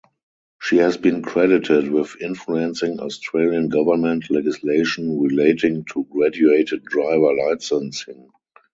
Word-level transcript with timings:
She 0.59 0.77
has 0.77 0.97
been 0.97 1.21
credited 1.21 1.87
with 1.91 2.19
influencing 2.19 2.99
Australian 2.99 3.69
government 3.69 4.31
legislation 4.31 5.19
relating 5.21 5.85
to 5.93 6.05
graduated 6.05 6.83
driver 6.85 7.31
licensing. 7.35 8.27